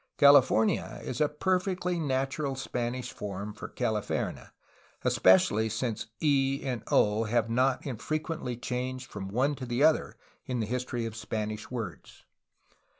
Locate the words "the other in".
9.67-10.59